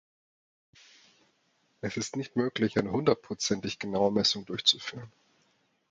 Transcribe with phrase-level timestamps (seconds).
[1.81, 5.11] Es ist nicht möglich, eine hundertprozentig genaue Messung durchzuführen.